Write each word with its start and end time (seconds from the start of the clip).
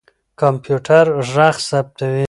کمپيوټر 0.41 1.05
ږغ 1.31 1.55
ثبتوي. 1.69 2.19